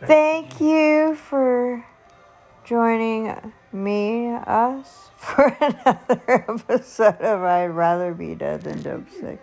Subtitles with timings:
[0.00, 1.84] Thank you for
[2.64, 3.34] joining
[3.72, 9.40] me, us, for another episode of I'd Rather Be Dead Than Dope Sick.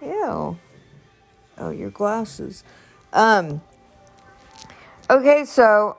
[0.00, 0.56] Ew.
[1.58, 2.62] Oh, your glasses.
[3.12, 3.60] Um.
[5.10, 5.96] Okay, so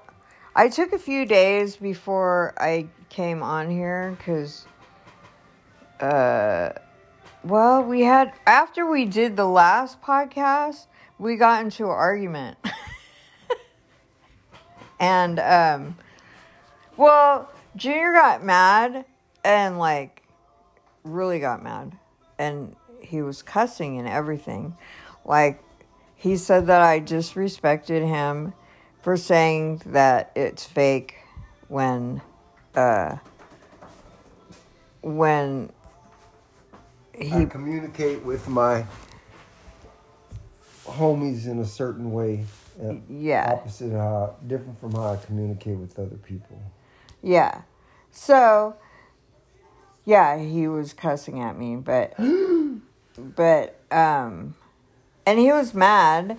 [0.55, 4.65] I took a few days before I came on here because,
[5.99, 6.69] uh,
[7.43, 12.57] well, we had after we did the last podcast, we got into an argument,
[14.99, 15.97] and um,
[16.97, 19.05] well, Junior got mad
[19.43, 20.23] and like
[21.03, 21.97] really got mad,
[22.37, 24.75] and he was cussing and everything,
[25.25, 25.63] like
[26.15, 28.53] he said that I disrespected him
[29.01, 31.15] for saying that it's fake
[31.69, 32.21] when
[32.75, 33.15] uh
[35.01, 35.71] when
[37.19, 38.85] I he communicate with my
[40.89, 42.45] homies in a certain way.
[42.83, 46.59] uh, yeah Opposite how different from how I communicate with other people.
[47.21, 47.61] yeah
[48.11, 48.75] so
[50.05, 52.13] yeah he was cussing at me but
[53.17, 54.55] but um
[55.25, 56.37] and he was mad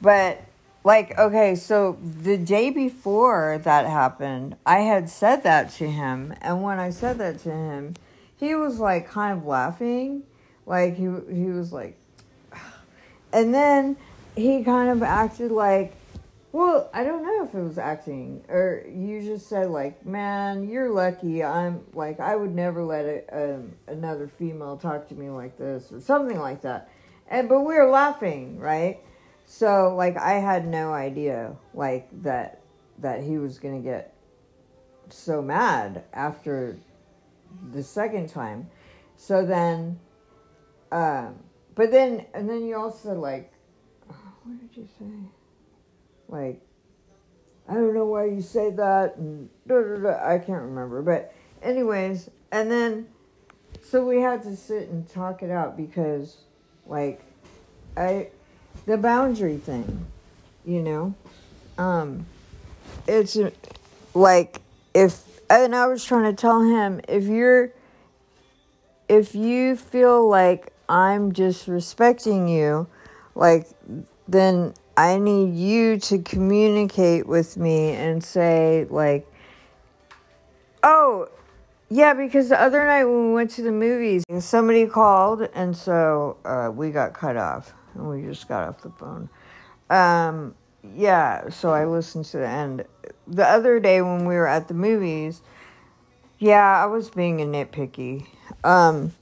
[0.00, 0.42] but
[0.84, 6.62] like okay so the day before that happened i had said that to him and
[6.62, 7.94] when i said that to him
[8.36, 10.22] he was like kind of laughing
[10.66, 11.98] like he he was like
[13.32, 13.96] and then
[14.36, 15.94] he kind of acted like
[16.52, 20.90] well i don't know if it was acting or you just said like man you're
[20.90, 21.42] lucky.
[21.44, 25.92] I'm like i would never let a, um, another female talk to me like this
[25.92, 26.90] or something like that.
[27.28, 28.98] And but we were laughing right?
[29.46, 32.60] So like i had no idea like that
[32.98, 34.14] that he was gonna get
[35.08, 36.78] so mad after
[37.72, 38.68] the second time.
[39.16, 39.98] So then
[40.92, 41.36] um
[41.80, 43.50] but then and then you also like
[44.44, 45.06] what did you say?
[46.28, 46.60] Like
[47.66, 49.48] i don't know why you say that and
[50.22, 51.00] i can't remember.
[51.00, 53.06] But anyways and then
[53.82, 56.36] so we had to sit and talk it out because
[56.84, 57.22] like
[57.96, 58.28] i
[58.84, 60.04] the boundary thing
[60.66, 61.14] you know?
[61.78, 62.26] Um
[63.08, 63.38] it's
[64.12, 64.60] like
[64.92, 67.72] if and i was trying to tell him if you're
[69.08, 72.86] if you feel like i'm just respecting you
[73.36, 73.68] like
[74.26, 79.24] then i need you to communicate with me and say like
[80.82, 81.28] oh
[81.88, 86.36] yeah because the other night when we went to the movies somebody called and so
[86.44, 89.28] uh, we got cut off and we just got off the phone.
[89.90, 90.54] Um
[90.96, 92.84] yeah so i listened to the end.
[93.28, 95.42] The other day when we were at the movies
[96.38, 98.26] yeah i was being a nitpicky.
[98.64, 99.12] Um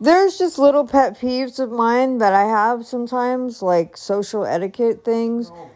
[0.00, 5.50] there's just little pet peeves of mine that i have sometimes like social etiquette things
[5.54, 5.70] oh,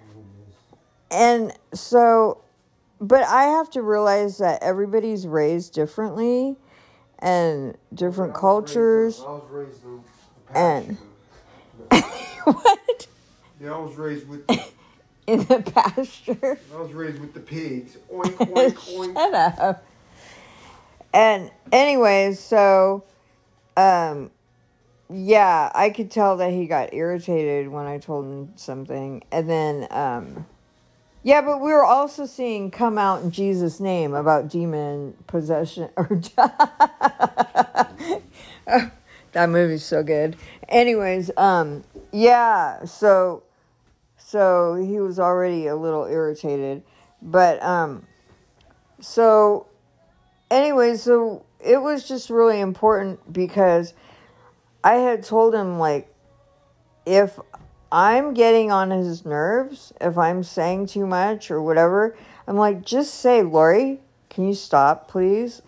[1.11, 2.41] and so
[3.01, 6.57] but i have to realize that everybody's raised differently
[7.19, 10.01] and different cultures I was raised in
[10.53, 10.97] the And-
[12.45, 13.07] what
[13.61, 14.49] Yeah, I was raised with.
[15.27, 17.97] in the pasture I was raised with the pigs.
[18.13, 19.15] Oink oink oink.
[19.15, 19.85] Shut up.
[21.13, 23.05] And anyways, so
[23.77, 24.31] um
[25.13, 29.25] yeah, I could tell that he got irritated when I told him something.
[29.33, 30.47] And then um
[31.23, 36.09] yeah, but we were also seeing come out in Jesus name about demon possession or
[39.33, 40.37] that movie's so good.
[40.69, 43.43] Anyways, um yeah, so
[44.17, 46.83] so he was already a little irritated.
[47.21, 48.07] But um
[49.01, 49.67] so
[50.51, 53.95] anyway, so it was just really important because
[54.83, 56.13] I had told him like
[57.07, 57.39] if
[57.93, 62.17] I'm getting on his nerves, if I'm saying too much or whatever,
[62.47, 65.63] I'm like just say, "Lori, can you stop, please?"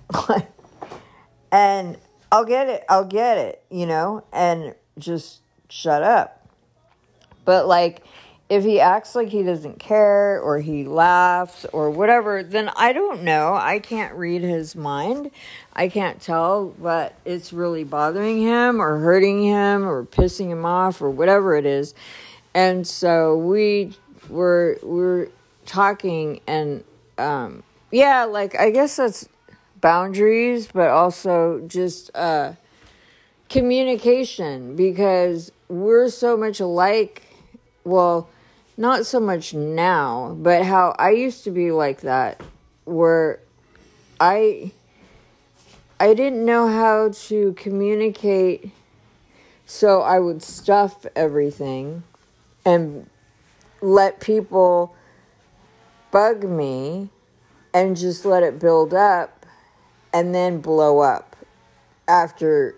[1.53, 1.99] and
[2.31, 2.85] I'll get it.
[2.89, 6.49] I'll get it, you know, and just shut up.
[7.45, 8.03] But like
[8.53, 13.23] if he acts like he doesn't care or he laughs or whatever, then I don't
[13.23, 13.55] know.
[13.55, 15.31] I can't read his mind.
[15.75, 21.01] I can't tell but it's really bothering him or hurting him or pissing him off
[21.01, 21.95] or whatever it is.
[22.55, 23.97] And so we
[24.29, 25.29] were we're
[25.67, 26.85] talking and
[27.19, 29.29] um yeah, like I guess that's
[29.81, 32.53] boundaries, but also just uh
[33.49, 37.23] communication because we're so much alike.
[37.85, 38.29] Well,
[38.77, 42.41] not so much now, but how I used to be like that
[42.85, 43.41] where
[44.21, 44.73] I
[46.03, 48.73] I didn't know how to communicate
[49.67, 52.03] so I would stuff everything
[52.65, 53.09] and
[53.81, 54.97] let people
[56.11, 57.09] bug me
[57.73, 59.47] and just let it build up
[60.13, 61.37] and then blow up
[62.09, 62.75] after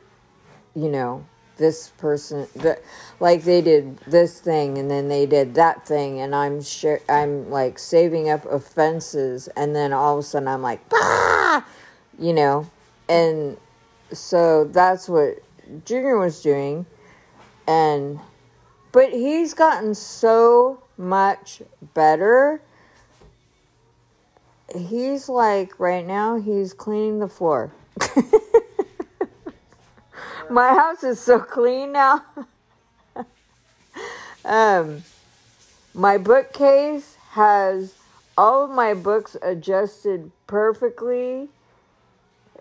[0.77, 1.25] you know
[1.57, 2.47] this person
[3.21, 7.49] like they did this thing and then they did that thing and i'm sure i'm
[7.49, 11.65] like saving up offenses and then all of a sudden i'm like bah!
[12.19, 12.69] you know
[13.09, 13.57] and
[14.13, 15.43] so that's what
[15.85, 16.87] junior was doing.
[17.67, 18.21] And
[18.93, 21.63] but he's gotten so much
[21.95, 22.61] better.
[24.75, 27.73] He's like right now he's cleaning the floor.
[30.51, 32.25] My house is so clean now.
[34.45, 35.05] Um
[35.95, 37.95] my bookcase has
[38.37, 41.49] all of my books adjusted perfectly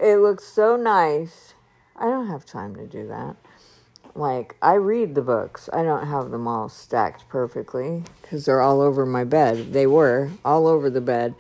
[0.02, 1.54] it looks so nice
[1.96, 3.36] i don't have time to do that
[4.16, 5.70] like I read the books.
[5.74, 9.74] I don't have them all stacked perfectly because they're all over my bed.
[9.74, 11.36] They were all over the bed,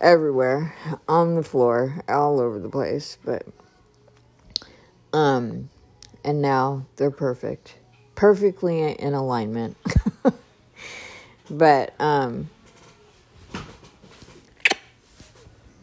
[0.00, 0.74] everywhere,
[1.08, 3.18] on the floor, all over the place.
[3.24, 3.46] But
[5.12, 5.70] um,
[6.24, 7.76] and now they're perfect,
[8.14, 9.76] perfectly in alignment.
[11.50, 12.50] but um,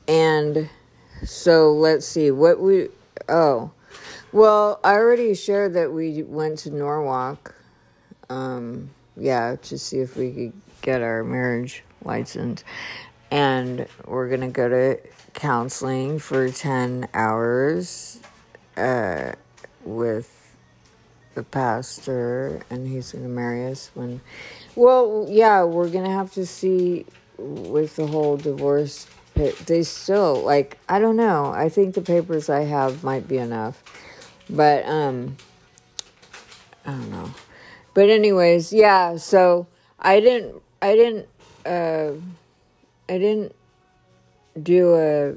[0.08, 0.70] and
[1.26, 2.90] so let's see what we
[3.28, 3.72] oh
[4.32, 7.56] well, I already shared that we went to Norwalk.
[8.30, 12.64] Um, yeah, to see if we could get our marriage license.
[13.32, 15.00] And we're to go to
[15.34, 18.20] counseling for 10 hours
[18.78, 19.34] uh,
[19.84, 20.56] with
[21.34, 24.22] the pastor, and he's to marry us when.
[24.76, 27.06] Well, yeah, we're to have to see
[27.38, 29.08] with the whole divorce.
[29.66, 31.52] They still, like, I don't know.
[31.54, 33.84] I think the papers I have might be enough
[34.50, 35.38] but um
[36.86, 37.32] I don't know.
[37.94, 39.68] But anyways, yeah, so
[40.00, 41.28] I didn't I didn't
[41.66, 42.14] uh
[43.08, 43.54] I didn't
[44.62, 45.36] do a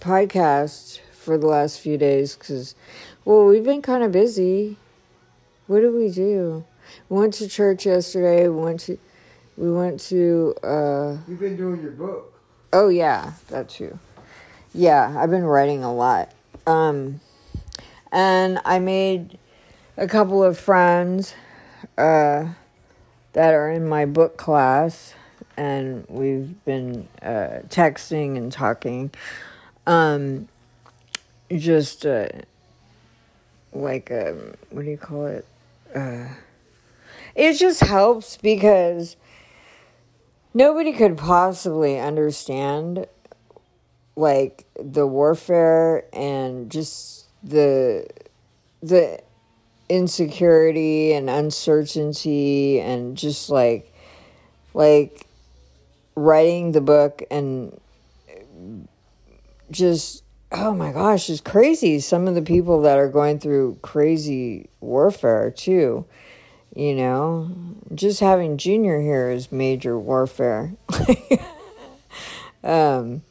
[0.00, 2.74] podcast for the last few days cuz
[3.24, 4.76] well, we've been kind of busy.
[5.66, 6.64] What did we do?
[7.08, 8.48] We went to church yesterday.
[8.48, 8.98] We went to
[9.58, 12.32] we went to uh You've been doing your book.
[12.72, 13.98] Oh yeah, that too.
[14.72, 16.30] Yeah, I've been writing a lot.
[16.66, 17.20] Um
[18.12, 19.38] and I made
[19.96, 21.34] a couple of friends
[21.96, 22.46] uh,
[23.32, 25.14] that are in my book class,
[25.56, 29.10] and we've been uh, texting and talking.
[29.86, 30.48] Um,
[31.50, 32.28] just uh,
[33.72, 35.46] like um, what do you call it?
[35.94, 36.28] Uh,
[37.34, 39.16] it just helps because
[40.58, 43.06] nobody could possibly understand
[44.16, 48.04] like the warfare and just the
[48.82, 49.22] the
[49.88, 53.94] insecurity and uncertainty and just like
[54.74, 55.28] like
[56.16, 57.80] writing the book and
[59.70, 62.00] just oh my gosh it's crazy.
[62.00, 66.04] Some of the people that are going through crazy warfare too
[66.78, 67.50] you know
[67.94, 70.72] just having junior here is major warfare
[72.64, 73.22] um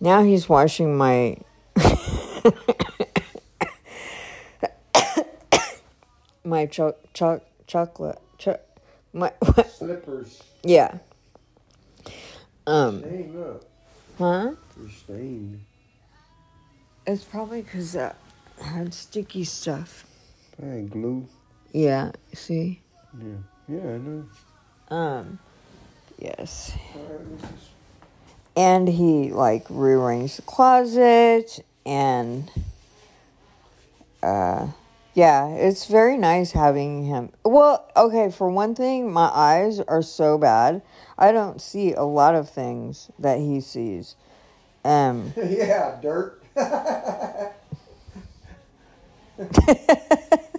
[0.00, 1.36] now he's washing my
[6.44, 8.60] my cho- cho- chocolate, cho-
[9.12, 9.32] my
[9.68, 10.42] Slippers.
[10.62, 10.98] yeah.
[12.66, 13.60] Um, Stained
[14.18, 14.50] huh?
[14.76, 15.60] They're stained.
[17.06, 18.12] It's probably because uh,
[18.62, 20.04] I had sticky stuff.
[20.60, 21.26] Hey, glue.
[21.72, 22.12] Yeah.
[22.34, 22.80] See.
[23.18, 23.34] Yeah.
[23.68, 24.24] Yeah, I know.
[24.88, 25.38] Um.
[26.18, 26.72] Yes.
[26.94, 27.68] All right, this is-
[28.56, 32.50] And he like rearranged the closet and.
[34.22, 34.68] Uh.
[35.12, 37.30] Yeah, it's very nice having him.
[37.44, 40.82] Well, okay, for one thing, my eyes are so bad.
[41.18, 44.14] I don't see a lot of things that he sees.
[44.84, 46.42] Um yeah, dirt.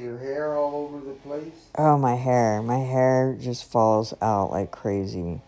[0.00, 1.68] Your hair all over the place.
[1.76, 2.62] oh, my hair.
[2.62, 5.42] My hair just falls out like crazy.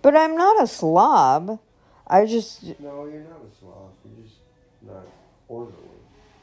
[0.00, 1.60] But I'm not a slob.
[2.08, 3.92] I just No, you're not a slob.
[4.04, 4.38] You're just
[4.84, 5.06] not
[5.48, 5.76] orderly.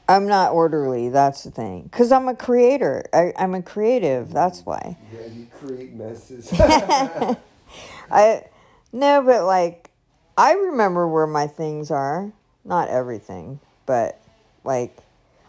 [0.07, 1.89] I'm not orderly, that's the thing.
[1.91, 3.03] Cuz I'm a creator.
[3.13, 4.97] I I'm a creative, that's why.
[5.13, 6.49] Yeah, you create messes.
[8.11, 8.45] I
[8.93, 9.91] no, but like
[10.37, 12.31] I remember where my things are.
[12.63, 14.21] Not everything, but
[14.63, 14.97] like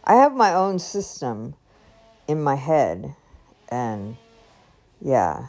[0.05, 1.55] I have my own system
[2.31, 3.15] in my head
[3.69, 4.17] and
[5.01, 5.49] yeah.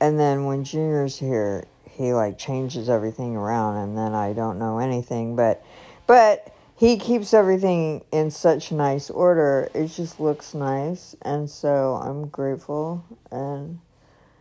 [0.00, 4.78] And then when Junior's here, he like changes everything around and then I don't know
[4.78, 5.62] anything, but
[6.06, 9.70] but he keeps everything in such nice order.
[9.74, 13.02] It just looks nice, and so I'm grateful.
[13.30, 13.80] And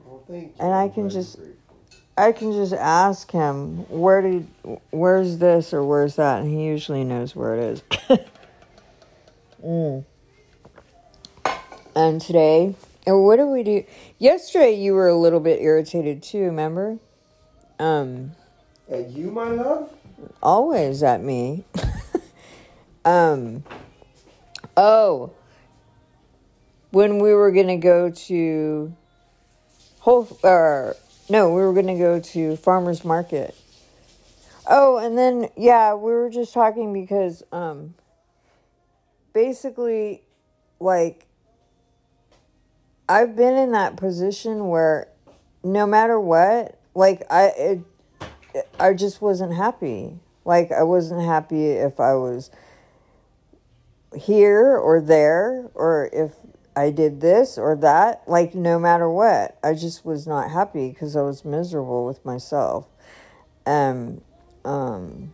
[0.06, 0.24] Well.
[0.60, 1.56] And I I'm can just- grateful.
[2.18, 4.48] I can just ask him where did
[4.92, 7.84] where's this or where's that, and he usually knows where it is.
[9.66, 10.06] mm.
[11.96, 12.76] And today,
[13.08, 13.84] and what did we do?
[14.20, 16.42] Yesterday, you were a little bit irritated too.
[16.44, 16.98] Remember?
[17.80, 18.32] Um,
[18.90, 19.92] And you, my love?
[20.44, 21.64] always at me.
[23.06, 23.64] um.
[24.76, 25.32] Oh.
[26.92, 28.94] When we were gonna go to
[30.00, 30.96] Whole or
[31.30, 33.56] no, we were gonna go to farmers market.
[34.68, 37.96] Oh, and then yeah, we were just talking because um
[39.34, 40.22] basically
[40.80, 41.25] like
[43.08, 45.08] I've been in that position where
[45.64, 47.80] no matter what, like I it,
[48.80, 50.20] I just wasn't happy.
[50.44, 52.52] Like I wasn't happy if I was
[54.16, 56.34] here or there or if
[56.76, 59.58] I did this or that, like no matter what.
[59.64, 62.88] I just was not happy because I was miserable with myself.
[63.66, 64.22] Um
[64.64, 65.32] um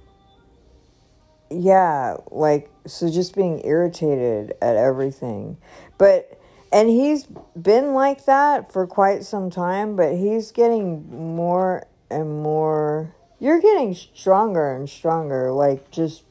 [1.50, 5.58] yeah, like so just being irritated at everything.
[5.98, 6.41] But
[6.72, 7.28] and he's
[7.60, 13.96] been like that for quite some time, but he's getting more and more you're getting
[13.96, 16.24] stronger and stronger like just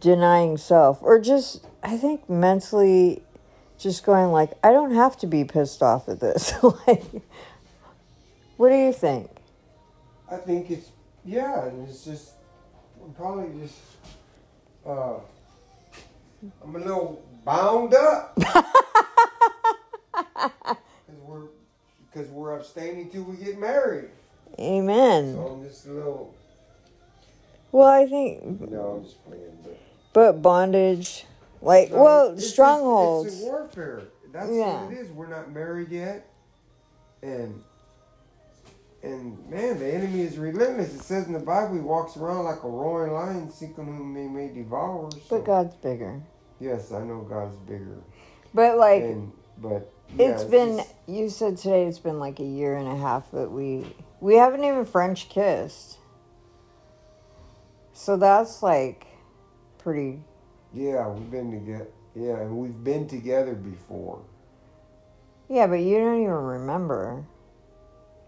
[0.00, 3.22] denying self or just I think mentally
[3.78, 6.52] just going like I don't have to be pissed off at this.
[6.86, 7.04] like
[8.56, 9.30] what do you think?
[10.30, 10.90] I think it's
[11.24, 12.32] yeah, and it's just
[13.04, 13.78] I'm probably just
[14.84, 15.14] uh
[16.64, 18.36] I'm a little bound up
[20.42, 21.42] because we're
[22.12, 24.08] because we're abstaining till we get married.
[24.58, 25.34] Amen.
[25.34, 26.34] So I'm just a little.
[27.70, 29.56] Well, I think No, I'm just playing.
[29.64, 29.78] But
[30.12, 31.24] but bondage
[31.62, 33.32] like No, well, it's strongholds.
[33.32, 34.02] it's warfare.
[34.32, 34.84] That's Yeah.
[34.84, 35.10] what it is.
[35.12, 36.26] We're not married yet,
[37.22, 37.62] and
[39.02, 40.94] and man, the enemy is relentless.
[40.94, 44.28] It says in the Bible, he walks around like a roaring lion, seeking whom he
[44.28, 45.10] may devour.
[45.28, 46.20] So, but God's bigger.
[46.60, 47.98] yes, I know God's bigger,
[48.54, 52.76] But like and but it's been just- you said today it's been like a year
[52.76, 55.98] and a half that we we haven't even french kissed
[57.92, 59.06] so that's like
[59.78, 60.20] pretty
[60.74, 61.88] yeah, we've been together.
[62.14, 64.22] Yeah, and we've been together before.
[65.48, 67.24] yeah but you don't even remember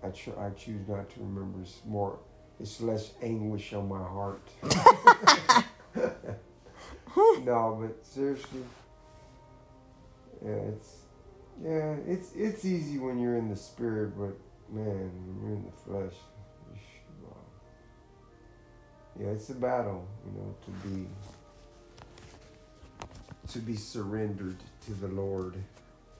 [0.02, 1.60] I tr- I choose not to remember.
[1.62, 2.18] It's more.
[2.60, 4.46] It's less anguish on my heart.
[7.44, 8.60] no, but seriously,
[10.44, 11.03] yeah, it's
[11.62, 14.36] yeah, it's it's easy when you're in the spirit, but
[14.70, 16.14] man, when you're in the flesh,
[19.18, 21.06] yeah, it's a battle, you know, to be
[23.52, 24.56] to be surrendered
[24.86, 25.54] to the Lord,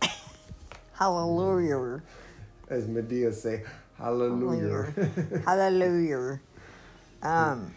[0.93, 2.03] hallelujah.
[2.69, 3.62] As Madea say,
[3.99, 4.93] Hallelujah.
[5.45, 6.41] hallelujah.
[7.23, 7.75] Um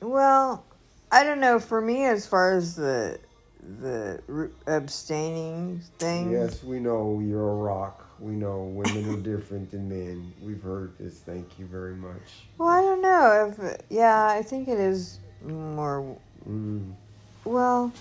[0.00, 0.64] well
[1.10, 3.18] i don't know for me as far as the
[3.80, 8.06] the abstaining thing Yes, we know you're a rock.
[8.20, 10.32] We know women are different than men.
[10.40, 11.18] We've heard this.
[11.20, 12.46] Thank you very much.
[12.58, 16.16] well i don't know if yeah i think it is more
[16.48, 16.92] Mm.
[17.44, 17.92] Well,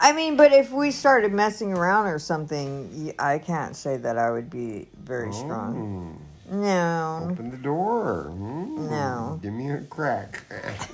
[0.00, 4.30] I mean, but if we started messing around or something, I can't say that I
[4.30, 6.18] would be very strong.
[6.50, 6.60] Mm.
[6.60, 8.26] No, Open the door.
[8.30, 8.90] Mm.
[8.90, 9.38] No.
[9.42, 10.44] Give me a crack.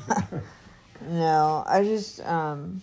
[1.09, 1.65] no.
[1.67, 2.83] I just, um,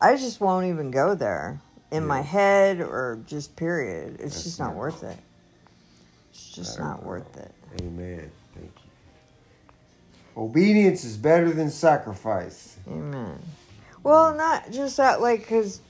[0.00, 4.14] I just won't even go there in my head or just period.
[4.20, 5.18] It's That's just not not- worth it.
[6.30, 7.00] It's just know.
[7.02, 7.52] worth it.
[7.80, 8.30] Amen.
[8.54, 8.70] Thank
[10.36, 10.42] you.
[10.42, 12.76] Obedience is better than sacrifice.
[12.88, 13.38] Amen.
[14.04, 14.36] Well, mm.
[14.36, 15.80] not just that, like, because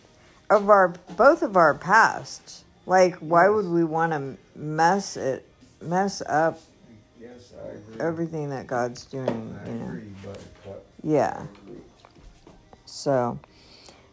[0.49, 2.65] of our both of our past.
[2.87, 5.47] Like, why would we want to mess it,
[5.83, 6.59] mess up
[7.21, 8.01] Yes, I agree.
[8.01, 9.59] everything that God's doing?
[9.63, 9.85] I You know.
[9.85, 11.43] agree, but, but Yeah.
[12.87, 13.39] So,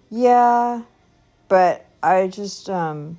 [0.10, 0.84] yeah,
[1.48, 3.18] but I just um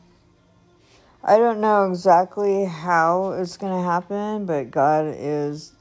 [1.22, 5.72] I don't know exactly how it's going to happen, but God is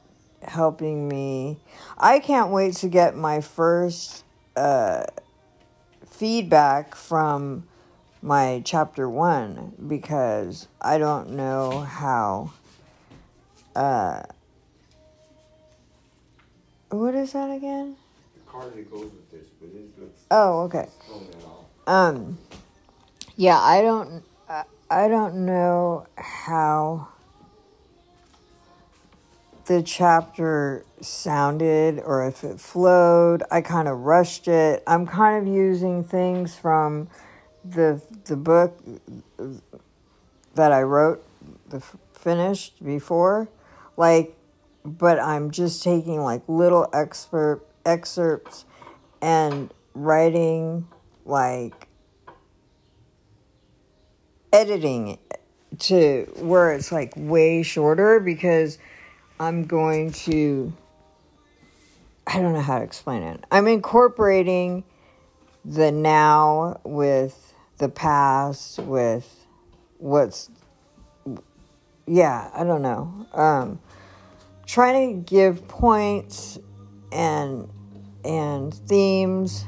[0.42, 1.60] helping me.
[1.98, 4.24] I can't wait to get my first
[4.56, 5.04] uh
[6.10, 7.68] feedback from
[8.22, 12.54] my chapter 1 because I don't know how
[13.76, 14.24] uh
[16.90, 17.98] what is that again?
[18.34, 19.95] The card that goes with this, but let's,
[20.32, 20.88] Oh, okay.
[21.88, 22.38] Um,
[23.36, 24.24] yeah, I don't,
[24.89, 27.10] I, don't know how.
[29.65, 33.44] the chapter sounded or if it flowed.
[33.51, 34.84] I kind of rushed it.
[34.88, 37.08] I'm kind of using things from
[37.63, 38.79] the the book
[40.55, 41.24] that I wrote,
[41.70, 41.82] the
[42.13, 43.50] finished before,
[43.98, 44.36] like,
[44.84, 48.65] but I'm just taking like little expert excerpts
[49.22, 50.88] and writing
[51.25, 51.88] like
[54.54, 55.42] editing it
[55.80, 58.78] to where it's like way shorter because
[59.40, 60.72] I'm going to
[62.28, 63.44] I don't know how to explain it.
[63.52, 64.84] I'm incorporating
[65.64, 69.46] the now with the past with
[69.98, 70.50] what's
[72.08, 73.28] yeah, I don't know.
[73.34, 73.80] Um
[74.66, 76.58] trying to give points
[77.12, 77.70] and
[78.24, 79.66] and themes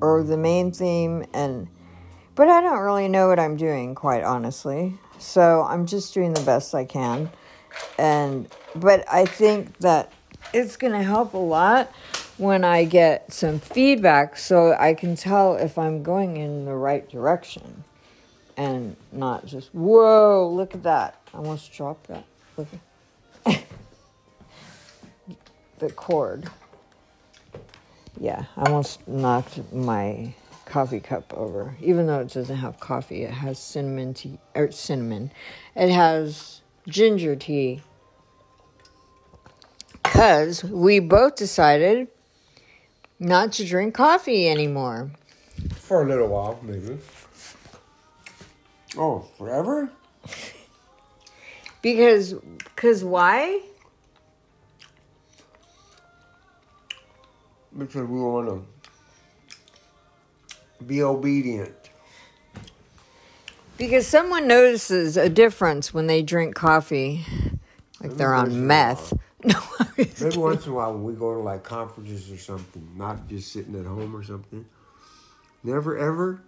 [0.00, 1.68] or the main theme and
[2.34, 4.98] but I don't really know what I'm doing quite honestly.
[5.18, 7.30] So I'm just doing the best I can.
[7.98, 10.12] And but I think that
[10.54, 11.92] it's going to help a lot
[12.38, 17.06] when I get some feedback so I can tell if I'm going in the right
[17.08, 17.84] direction
[18.56, 21.20] and not just whoa, look at that.
[21.34, 22.24] I almost dropped that.
[22.56, 22.68] Look
[23.44, 23.64] at
[25.78, 26.48] the cord.
[28.20, 30.34] Yeah, I almost knocked my
[30.66, 31.74] coffee cup over.
[31.80, 35.32] Even though it doesn't have coffee, it has cinnamon tea or cinnamon.
[35.74, 37.80] It has ginger tea.
[40.02, 42.08] Cuz we both decided
[43.18, 45.12] not to drink coffee anymore.
[45.76, 46.98] For a little while, maybe.
[48.98, 49.90] Oh, forever?
[51.82, 52.34] Because
[52.76, 53.62] cuz why?
[57.80, 58.48] Because we want
[60.78, 61.74] to be obedient.
[63.78, 67.24] Because someone notices a difference when they drink coffee
[68.02, 69.12] like they're on meth.
[69.42, 69.58] No,
[69.96, 70.38] Maybe kidding.
[70.38, 73.74] once in a while when we go to like conferences or something, not just sitting
[73.74, 74.66] at home or something.
[75.64, 76.42] Never ever.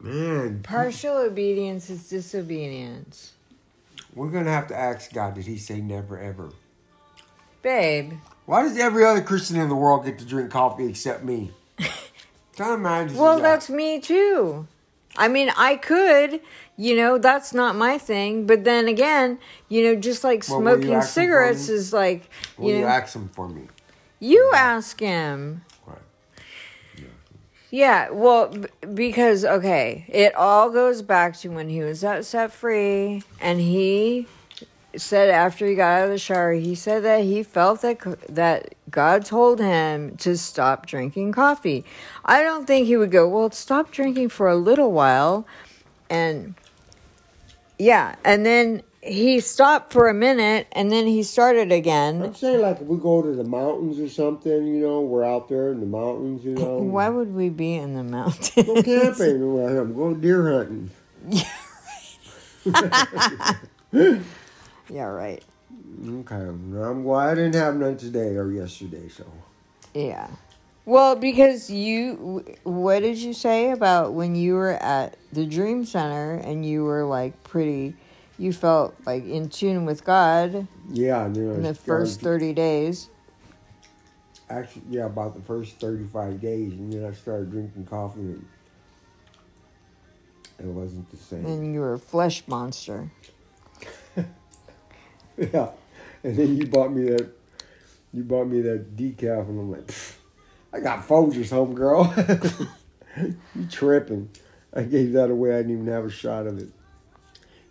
[0.00, 3.32] Man, partial obedience is disobedience.
[4.14, 5.34] we're gonna have to ask God.
[5.34, 6.50] Did He say never ever?
[7.62, 8.12] Babe,
[8.46, 11.52] Why does every other Christian in the world get to drink coffee except me?
[12.56, 14.66] Kind of manages Well, that's me too.
[15.16, 16.40] I mean, I could,
[16.76, 18.46] you know, that's not my thing.
[18.46, 22.28] But then again, you know, just like Well, smoking cigarettes is like,
[22.58, 23.68] Will you you ask Him for me?
[24.20, 25.62] you ask him.
[25.86, 25.98] Right.
[27.70, 33.22] Yeah, well, b- because, okay, it all goes back to when he was Set Free
[33.40, 34.26] and he
[34.96, 38.74] said after he got out of the shower, he said that he felt that that
[38.90, 41.84] God told him to stop drinking coffee.
[42.24, 45.46] I don't think he would go, well, stop drinking for a little while,
[46.08, 46.54] and
[47.78, 52.22] yeah, and then he stopped for a minute, and then he started again.
[52.22, 55.48] I'm saying like if we go to the mountains or something, you know, we're out
[55.48, 56.78] there in the mountains, you know.
[56.78, 58.50] Why would we be in the mountains?
[58.66, 59.42] Go camping.
[59.42, 60.90] I'm going deer hunting.
[61.28, 61.48] yeah,
[63.92, 64.20] right.
[66.06, 66.34] Okay.
[66.34, 69.26] I'm well, I didn't have none today or yesterday, so.
[69.94, 70.28] Yeah.
[70.86, 76.34] Well, because you, what did you say about when you were at the Dream Center
[76.34, 77.94] and you were like pretty,
[78.38, 83.08] you felt like in tune with God Yeah, in the first 30 days?
[84.50, 88.46] Actually, yeah, about the first 35 days, and then I started drinking coffee, and
[90.58, 91.46] it wasn't the same.
[91.46, 93.10] And you were a flesh monster.
[95.52, 95.70] Yeah,
[96.22, 97.28] and then you bought me that,
[98.12, 99.90] you bought me that decaf, and I'm like,
[100.72, 102.68] I got Folgers, homegirl.
[103.56, 104.30] you tripping?
[104.72, 105.54] I gave that away.
[105.54, 106.68] I didn't even have a shot of it.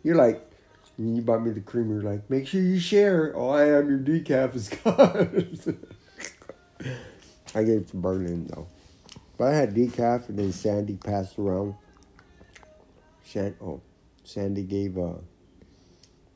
[0.04, 0.46] You're like,
[0.98, 2.02] you bought me the creamer.
[2.02, 3.34] You're like, make sure you share.
[3.36, 5.58] All I am, your decaf is gone.
[7.56, 8.68] I gave it to Berlin though,
[9.38, 11.76] but I had decaf, and then Sandy passed around.
[13.24, 13.82] San, oh,
[14.24, 15.14] Sandy gave uh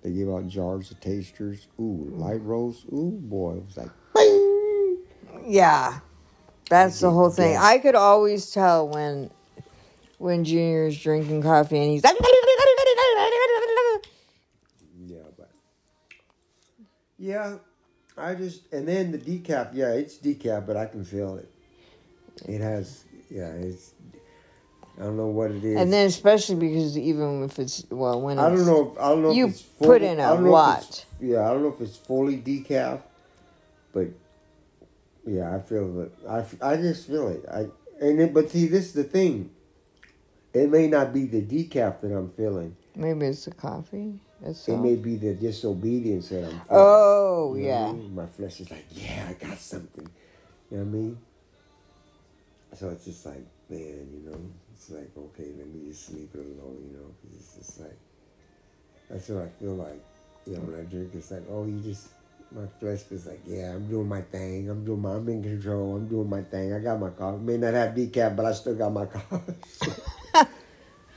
[0.07, 1.67] they gave out jars of tasters.
[1.79, 2.19] Ooh, mm.
[2.19, 2.85] light roast.
[2.93, 4.99] Ooh, boy, it was like, bing.
[5.45, 5.99] Yeah.
[6.69, 7.57] That's the whole thing.
[7.57, 9.31] I could always tell when
[10.17, 12.03] when Junior's drinking coffee and he's
[14.99, 15.49] Yeah, but
[17.17, 17.57] yeah,
[18.17, 19.71] I just and then the decaf.
[19.73, 21.49] Yeah, it's decaf, but I can feel it.
[22.45, 23.05] It has.
[23.29, 23.93] Yeah, it's.
[24.99, 25.77] I don't know what it is.
[25.79, 28.91] and then especially because even if it's well when I don't know.
[28.93, 29.31] If, I don't know.
[29.31, 31.05] You if it's put in a don't know if it's- lot.
[31.19, 33.01] Yeah, I don't know if it's fully decaf,
[33.93, 34.07] but
[35.25, 36.11] yeah, I feel it.
[36.27, 37.45] I, I just feel it.
[37.51, 37.67] I
[38.03, 39.49] and it, but see, this is the thing.
[40.53, 42.75] It may not be the decaf that I'm feeling.
[42.95, 44.13] maybe it's the coffee.
[44.43, 46.49] It's It may be the disobedience that I'm.
[46.49, 46.61] feeling.
[46.69, 47.91] Oh You know what I yeah.
[47.93, 48.15] mean?
[48.15, 50.09] My flesh is like, yeah, I got something.
[50.71, 51.17] You know what I mean?
[52.75, 54.39] So it's just like, man, you know,
[54.77, 57.97] it's like, okay, let me just sleep it alone, you know, 'cause it's just like,
[59.09, 60.01] that's what I feel like.
[60.45, 62.09] You know, when I drink, it's like, oh, you just,
[62.51, 64.69] my flesh is like, yeah, I'm doing my thing.
[64.69, 65.95] I'm doing my, I'm in control.
[65.95, 66.73] I'm doing my thing.
[66.73, 67.39] I got my coffee.
[67.43, 69.53] May not have decaf, but I still got my coffee.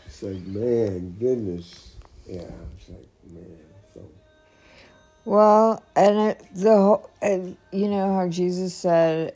[0.06, 1.94] it's like, man, goodness.
[2.26, 2.42] Yeah,
[2.78, 3.58] it's like, man,
[3.94, 4.08] so.
[5.24, 9.34] Well, and it, the whole, and you know how Jesus said,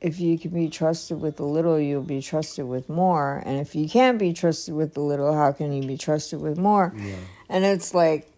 [0.00, 3.42] if you can be trusted with a little, you'll be trusted with more.
[3.44, 6.58] And if you can't be trusted with a little, how can you be trusted with
[6.58, 6.94] more?
[6.96, 7.16] Yeah.
[7.48, 8.30] And it's like,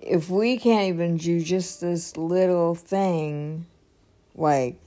[0.00, 3.66] if we can't even do just this little thing,
[4.34, 4.78] like,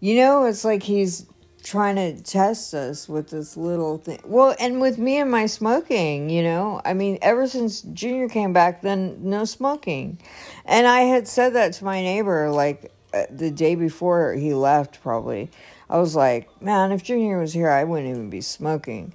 [0.00, 1.26] you know, it's like he's
[1.62, 4.18] trying to test us with this little thing.
[4.24, 8.52] Well, and with me and my smoking, you know, I mean, ever since Junior came
[8.52, 10.18] back, then no smoking.
[10.64, 12.90] And I had said that to my neighbor, like,
[13.30, 15.50] the day before he left, probably.
[15.88, 19.12] I was like, man, if Junior was here, I wouldn't even be smoking.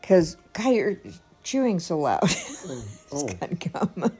[0.00, 0.96] Because, God, you're
[1.42, 2.28] chewing so loud.
[3.10, 3.26] Oh.
[3.72, 4.12] gum.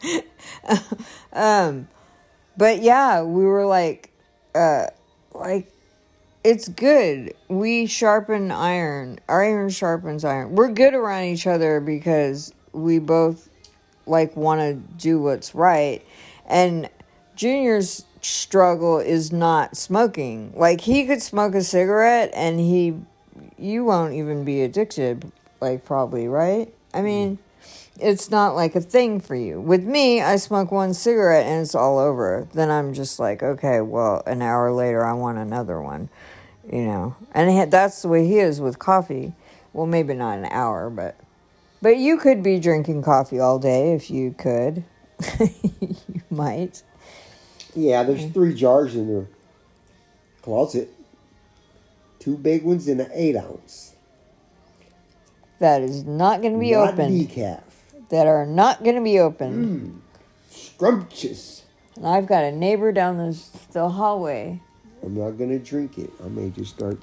[1.34, 1.88] um,
[2.56, 4.10] but yeah, we were like,
[4.54, 4.86] uh,
[5.34, 5.70] like,
[6.42, 7.34] it's good.
[7.48, 9.18] We sharpen iron.
[9.28, 10.54] Iron sharpens iron.
[10.54, 13.50] We're good around each other because we both
[14.06, 16.02] like want to do what's right.
[16.46, 16.88] And
[17.36, 20.52] Junior's struggle is not smoking.
[20.54, 22.96] Like he could smoke a cigarette and he
[23.58, 26.72] you won't even be addicted like probably, right?
[26.92, 27.04] I mm-hmm.
[27.04, 27.38] mean,
[28.00, 29.60] it's not like a thing for you.
[29.60, 32.46] With me, I smoke one cigarette and it's all over.
[32.54, 36.08] Then I'm just like, okay, well, an hour later I want another one,
[36.70, 37.16] you know.
[37.32, 39.32] And that's the way he is with coffee.
[39.72, 41.16] Well, maybe not an hour, but
[41.80, 44.84] but you could be drinking coffee all day if you could.
[45.80, 46.82] you might.
[47.74, 49.26] Yeah, there's three jars in the
[50.42, 50.90] closet.
[52.18, 53.94] Two big ones and an eight ounce.
[55.60, 57.12] That is not going to be Not open.
[57.12, 57.62] decaf.
[58.10, 60.02] That are not going to be open.
[60.50, 61.64] Mmm, scrumptious.
[61.96, 63.38] And I've got a neighbor down the,
[63.72, 64.60] the hallway.
[65.02, 66.10] I'm not gonna drink it.
[66.24, 67.02] I may just start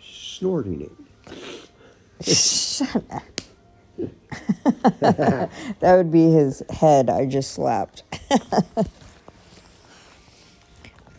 [0.00, 2.24] snorting it.
[2.24, 3.22] Shut up.
[5.00, 8.02] that would be his head I just slapped.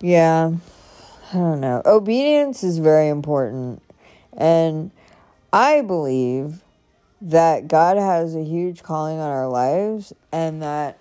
[0.02, 0.52] yeah,
[1.32, 1.82] I don't know.
[1.86, 3.82] Obedience is very important.
[4.38, 4.92] And
[5.52, 6.62] I believe
[7.22, 10.98] that God has a huge calling on our lives, and that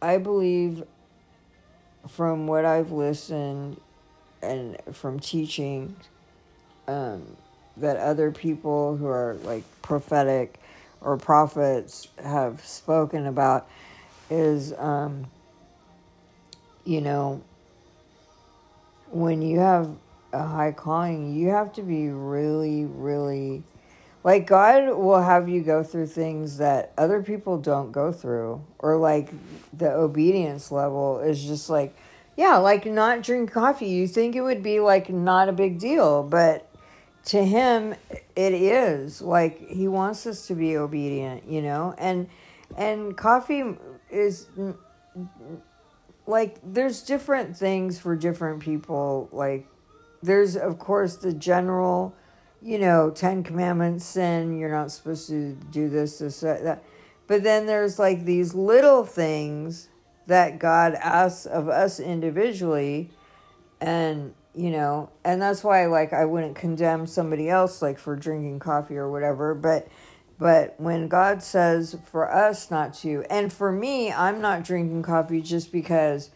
[0.00, 0.82] I believe
[2.08, 3.80] from what I've listened
[4.42, 5.94] and from teaching
[6.86, 7.36] um,
[7.76, 10.58] that other people who are like prophetic
[11.00, 13.68] or prophets have spoken about
[14.30, 15.26] is, um,
[16.84, 17.42] you know,
[19.10, 19.94] when you have
[20.32, 23.62] a high calling, you have to be really, really
[24.24, 28.96] like God will have you go through things that other people don't go through, or
[28.96, 29.30] like
[29.76, 31.96] the obedience level is just like,
[32.36, 33.88] yeah, like not drink coffee.
[33.88, 36.68] You think it would be like not a big deal, but
[37.28, 37.94] to him
[38.36, 42.26] it is like he wants us to be obedient you know and
[42.76, 43.76] and coffee
[44.10, 44.46] is
[46.28, 49.66] like there's different things for different people like
[50.22, 52.14] there's of course the general
[52.60, 56.84] you know 10 commandments sin you're not supposed to do this this that, that.
[57.26, 59.88] but then there's like these little things
[60.26, 63.10] that god asks of us individually
[63.80, 68.58] and you know and that's why like i wouldn't condemn somebody else like for drinking
[68.58, 69.88] coffee or whatever but
[70.38, 75.40] but when god says for us not to and for me i'm not drinking coffee
[75.40, 76.30] just because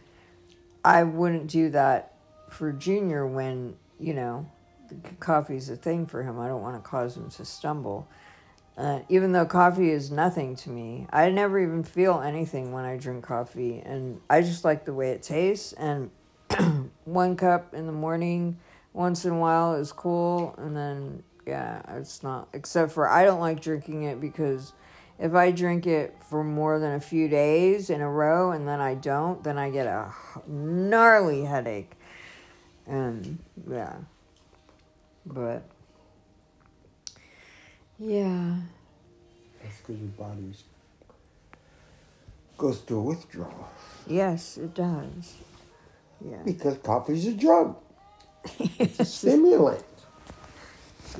[0.85, 2.15] i wouldn't do that
[2.49, 4.47] for junior when you know
[5.21, 6.39] coffee's a thing for him.
[6.39, 8.09] I don't want to cause him to stumble.
[8.77, 12.97] Uh, even though coffee is nothing to me i never even feel anything when i
[12.97, 16.11] drink coffee and i just like the way it tastes and
[17.05, 18.57] one cup in the morning
[18.95, 23.41] once in a while is cool and then yeah it's not except for i don't
[23.41, 24.73] like drinking it because
[25.19, 28.81] if i drink it for more than a few days in a row and then
[28.81, 30.13] i don't then i get a
[30.47, 31.93] gnarly headache
[32.87, 33.39] and
[33.71, 33.95] yeah
[35.27, 35.63] but
[37.99, 38.57] yeah
[39.63, 40.53] That's because your body
[42.59, 43.69] goes through withdrawal.
[44.07, 45.35] yes it does
[46.25, 47.77] yeah Because coffee's a drug.
[48.79, 49.83] It's a stimulant.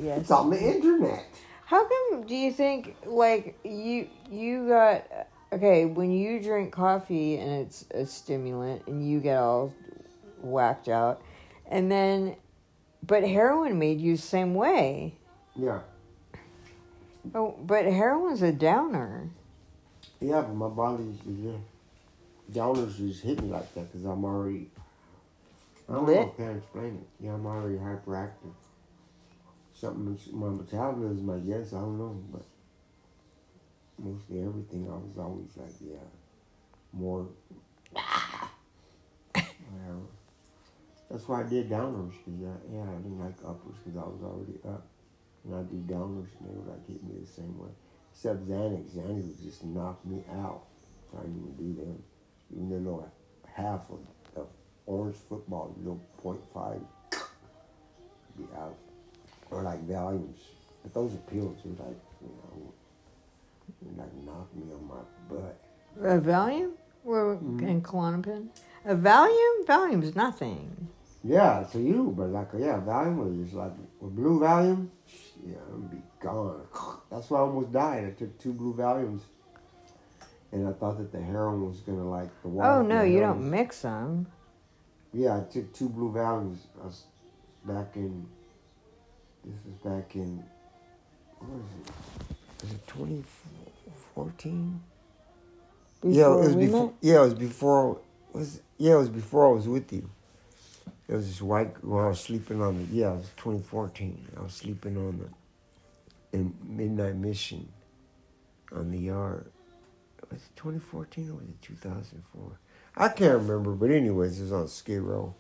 [0.01, 1.25] Yes It's on the internet.
[1.67, 5.05] How come do you think like you you got
[5.53, 9.73] okay, when you drink coffee and it's a stimulant and you get all
[10.41, 11.23] whacked out,
[11.71, 12.37] and then,
[13.07, 15.15] but heroin made you the same way.
[15.55, 15.81] Yeah.
[17.35, 19.29] Oh, but heroin's a downer.
[20.21, 21.53] Yeah, but my body, yeah.
[22.51, 24.69] Downers just hit me like that because I'm already.
[25.89, 26.13] I don't know.
[26.13, 26.29] Lit?
[26.35, 27.25] I can't explain it.
[27.25, 28.53] Yeah, I'm already hyperactive.
[29.83, 32.45] Something, my metabolism, I guess, I don't know, but
[33.99, 36.07] mostly everything, I was always like, yeah,
[36.93, 37.27] more.
[39.33, 40.07] Whatever.
[41.11, 42.41] That's why I did downers, because,
[42.73, 44.87] yeah, I didn't like uppers because I was already up.
[45.45, 47.71] And I do downers, and they would like hit me the same way.
[48.13, 48.95] Except Xanax.
[48.95, 50.63] Xanax would just knock me out.
[51.19, 52.03] I didn't even do them.
[52.55, 53.11] Even though
[53.53, 53.91] half
[54.37, 54.47] of
[54.87, 56.81] orange football, you know, 0.5
[58.39, 58.79] be out.
[59.53, 60.41] Or like Valiums.
[60.83, 61.59] But those pills.
[61.65, 62.73] They're like, you know,
[64.03, 64.95] like knock me on my
[65.29, 65.59] butt.
[66.01, 66.73] A Valium?
[67.05, 67.69] Or, Mhm.
[67.69, 68.49] And Klonopin?
[68.85, 69.67] A Valium?
[69.67, 70.89] Valium's nothing.
[71.25, 74.89] Yeah, to you, but like, yeah, Valium was just like, with blue Valium,
[75.47, 76.67] yeah, I'm gonna be gone.
[77.11, 78.05] That's why I almost died.
[78.07, 79.23] I took two blue Valiums.
[80.51, 82.69] And I thought that the heroin was gonna like the water.
[82.69, 84.27] Oh, no, you don't mix them.
[85.13, 86.59] Yeah, I took two blue Valiums.
[87.65, 88.27] Back in.
[89.45, 90.43] This was back in.
[91.39, 91.93] What was it?
[92.63, 94.81] Was it 2014?
[96.05, 96.87] yeah, it was before.
[96.87, 96.95] met?
[97.01, 98.01] Yeah, it was before.
[98.33, 100.09] Was yeah, it was before I was with you.
[101.09, 102.85] It was this white when I was sleeping on the.
[102.95, 104.29] Yeah, it was 2014.
[104.37, 105.29] I was sleeping on the.
[106.39, 107.69] In Midnight Mission,
[108.75, 109.51] on the yard.
[110.31, 112.59] Was it 2014 or was it 2004?
[112.97, 115.35] I can't remember, but anyways, it was on Skid Row.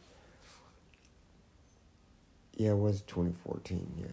[2.56, 3.86] Yeah, it was 2014.
[3.98, 4.06] Yeah,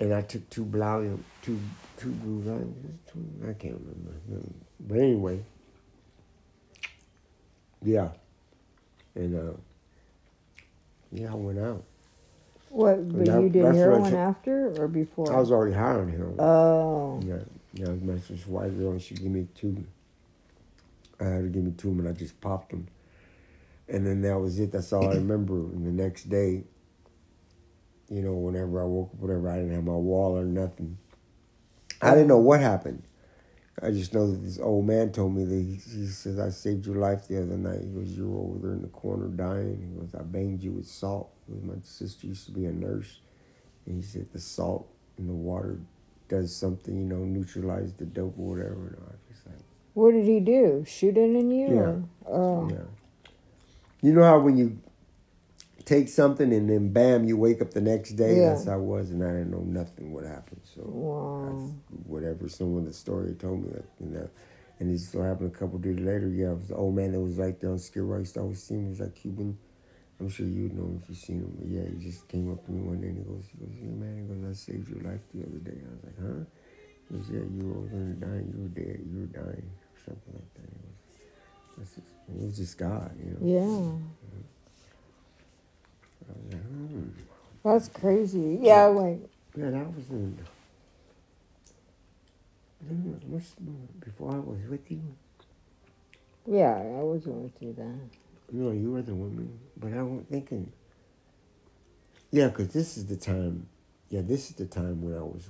[0.00, 1.58] and I took two Valium, two
[1.96, 3.48] two blue Valium.
[3.48, 4.48] I can't remember,
[4.80, 5.40] but anyway,
[7.82, 8.08] yeah,
[9.14, 9.56] and uh,
[11.12, 11.84] yeah, I went out.
[12.70, 15.32] What, but That- you did I heroin after or before?
[15.32, 16.40] I was already high on heroin.
[16.40, 17.20] Oh.
[17.24, 17.38] Yeah,
[17.72, 19.84] yeah, I was messing with white girl and she gave me two.
[21.20, 22.88] I had to give me two and I just popped them.
[23.88, 24.72] And then that was it.
[24.72, 25.54] That's all I remember.
[25.54, 26.64] And the next day,
[28.08, 30.98] you know, whenever I woke up, whatever, I didn't have my wall or nothing.
[32.02, 33.02] I didn't know what happened.
[33.82, 36.86] I just know that this old man told me that he, he says, I saved
[36.86, 37.80] your life the other night.
[37.82, 39.80] He goes, You were over there in the corner dying.
[39.80, 41.32] He goes, I banged you with salt.
[41.50, 43.20] Goes, My sister used to be a nurse.
[43.86, 44.88] And he said, The salt
[45.18, 45.80] in the water
[46.28, 48.74] does something, you know, neutralize the dope or whatever.
[48.74, 49.64] And I was just like,
[49.94, 50.84] What did he do?
[50.86, 51.68] Shoot it in you?
[51.68, 51.80] Yeah.
[51.80, 52.04] Or?
[52.28, 52.68] Oh.
[52.70, 53.30] yeah.
[54.02, 54.78] You know how when you
[55.84, 58.36] take something and then bam, you wake up the next day?
[58.36, 58.50] Yeah.
[58.50, 60.62] That's how I was, and I didn't know nothing what happened.
[60.64, 61.70] So, Wow.
[62.06, 64.28] whatever someone the story told me, that, you know.
[64.80, 66.28] And it so happened a couple days later.
[66.28, 68.16] Yeah, it was the old man that was right there on Skid Row.
[68.16, 68.82] I used to always see him.
[68.84, 69.56] He was like Cuban.
[70.20, 71.52] I'm sure you'd know him if you seen him.
[71.58, 73.74] But yeah, he just came up to me one day and he goes, he goes,
[73.78, 75.78] yeah, man, he goes, I saved your life the other day.
[75.78, 76.44] I was like, huh?
[77.08, 78.42] He goes, yeah, you were going to die.
[78.50, 78.98] You were dead.
[79.06, 79.70] You were dying.
[79.70, 80.70] Or something like that.
[80.74, 83.42] It was, just, it was just God, you know.
[83.46, 84.23] Yeah.
[86.28, 87.26] I was like.
[87.64, 88.58] That's crazy.
[88.60, 89.20] Yeah, like,
[89.56, 90.38] Yeah, that was in.
[94.00, 95.02] Before I was with you,
[96.46, 98.10] yeah, I wasn't with you then.
[98.52, 100.70] No, you were the woman, but I wasn't thinking.
[102.30, 103.68] Yeah, because this is the time.
[104.10, 105.48] Yeah, this is the time when I was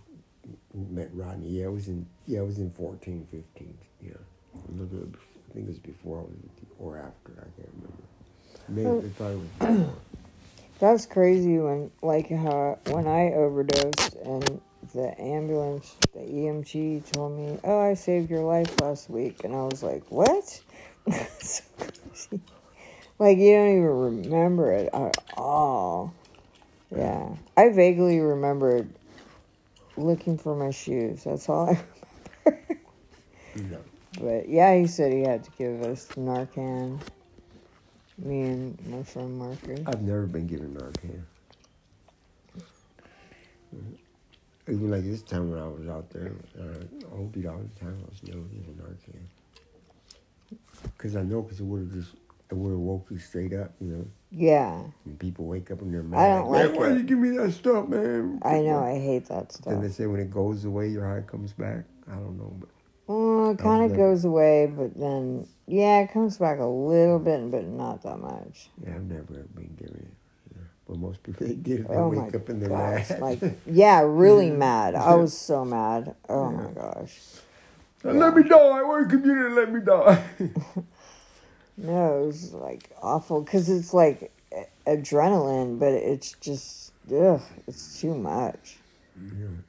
[0.74, 1.48] met Rodney.
[1.48, 2.06] Yeah, I was in.
[2.26, 3.76] Yeah, it was in fourteen, fifteen.
[4.00, 4.12] Yeah,
[4.54, 5.20] a little bit.
[5.50, 7.32] I think it was before I was with you, or after.
[7.40, 8.04] I can't remember.
[8.68, 9.96] Maybe it probably was before.
[10.84, 14.60] That's crazy when, like, how when I overdosed and
[14.92, 19.62] the ambulance, the EMT told me, "Oh, I saved your life last week," and I
[19.62, 20.44] was like, "What?"
[21.40, 22.38] so crazy.
[23.18, 26.12] Like you don't even remember it at all.
[26.94, 28.86] Yeah, I vaguely remembered
[29.96, 31.24] looking for my shoes.
[31.24, 31.80] That's all I
[33.54, 33.80] remember.
[34.20, 37.00] But yeah, he said he had to give us Narcan.
[38.18, 39.80] Me and my friend Marcus.
[39.86, 41.22] I've never been given Narcan.
[43.74, 43.98] Mhm.
[44.68, 47.42] Even like this time when I was out there, uh, I hope all the
[47.80, 50.58] time I was never given Narcan.
[50.96, 52.14] Because I know, because it would have just,
[52.50, 54.06] it would have woke you straight up, you know.
[54.30, 56.18] Yeah, And people wake up and they're mad.
[56.18, 56.96] I don't man, like why it.
[56.98, 58.38] you give me that stuff, man?
[58.42, 58.78] I know.
[58.78, 59.66] I hate that stuff.
[59.72, 61.84] Then they say when it goes away, your high comes back.
[62.10, 62.68] I don't know, but
[63.06, 67.50] Well, it kind of goes away, but then yeah, it comes back a little bit,
[67.50, 68.70] but not that much.
[68.82, 70.54] yeah, I've never been given it.
[70.56, 70.62] Yeah.
[70.88, 71.88] But most people they get it.
[71.88, 73.10] They Oh wake up and they're gosh!
[73.10, 73.20] mad.
[73.20, 74.54] Like yeah, really Yeah.
[74.68, 74.94] mad.
[74.94, 76.14] I was so mad.
[76.28, 77.18] Oh my gosh.
[78.02, 78.56] Let me die.
[78.58, 80.24] I want to let me die.
[81.76, 84.30] No, it was like awful because it's like
[84.86, 88.76] adrenaline, but it's just ugh, it's too much.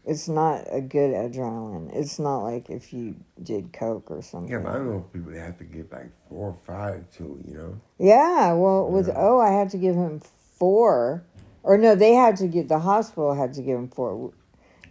[0.06, 1.96] It's not a good adrenaline.
[1.96, 4.52] It's not like if you did coke or something.
[4.52, 7.42] yeah, but I don't know if people have to give like four or five to,
[7.48, 7.82] you know.
[7.98, 9.16] Yeah, well, with Yeah.
[9.18, 10.20] oh, I had to give him
[10.58, 11.24] four,
[11.64, 14.32] or no, they had to get the hospital had to give him four.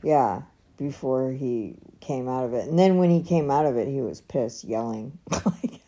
[0.02, 0.42] Yeah,
[0.76, 4.00] before he came out of it, and then when he came out of it, he
[4.02, 5.80] was pissed, yelling like,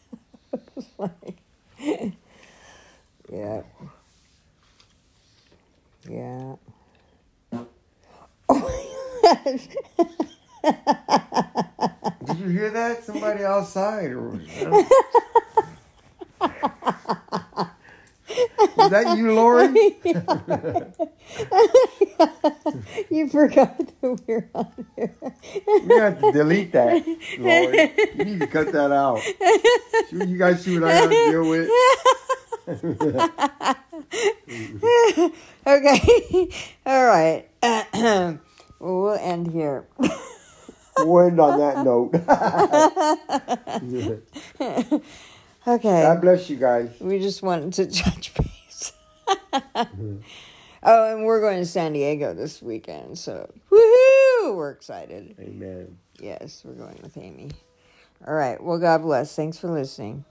[0.98, 2.14] like
[3.30, 3.62] yeah,
[6.08, 6.54] yeah.
[8.48, 9.15] Oh my gosh.
[12.24, 13.04] Did you hear that?
[13.04, 14.12] Somebody outside.
[14.12, 14.40] Or,
[18.76, 19.68] Was that you, Lori?
[23.10, 25.14] you forgot that we're on here.
[25.86, 27.04] We have to delete that,
[27.38, 27.92] Lori.
[28.16, 29.20] You need to cut that out.
[30.12, 31.68] You guys see what I have to deal with?
[35.66, 36.48] okay.
[36.86, 37.44] All right.
[38.80, 39.86] well, end here.
[40.98, 42.12] We'll end on that note.
[45.68, 46.02] Okay.
[46.02, 46.90] God bless you guys.
[47.00, 48.92] We just wanted to touch base.
[49.52, 50.18] Mm-hmm.
[50.84, 54.54] oh, and we're going to San Diego this weekend, so woohoo!
[54.54, 55.34] We're excited.
[55.40, 55.98] Amen.
[56.20, 57.50] Yes, we're going with Amy.
[58.26, 58.62] All right.
[58.62, 59.34] Well, God bless.
[59.34, 60.22] Thanks for listening.